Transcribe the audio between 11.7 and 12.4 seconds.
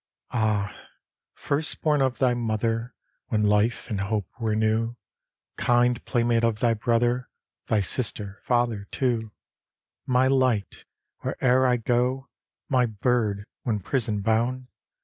go,